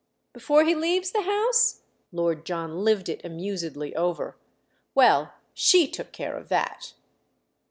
[0.33, 4.35] "Before he leaves the house?" Lord John lived it amusedly over.
[4.95, 6.93] "Well, she took care of that."